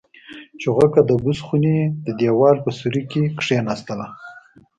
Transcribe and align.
چوغکه 0.61 1.01
د 1.05 1.11
بوس 1.23 1.39
خونې 1.47 1.77
د 2.05 2.07
دېوال 2.19 2.57
په 2.65 2.71
سوري 2.79 3.03
کې 3.11 3.23
کېناستله. 3.41 4.07